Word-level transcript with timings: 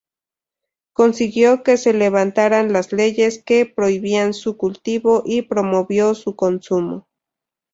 Consiguió 0.93 1.61
que 1.61 1.77
se 1.77 1.93
levantaran 1.93 2.73
las 2.73 2.91
leyes 2.91 3.43
que 3.43 3.67
prohibían 3.67 4.33
su 4.33 4.57
cultivo 4.57 5.21
y 5.23 5.43
promovió 5.43 6.15
su 6.15 6.35
consumo. 6.35 7.07